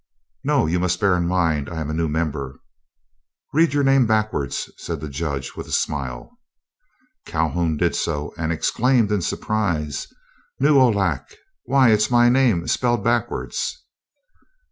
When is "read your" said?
3.53-3.83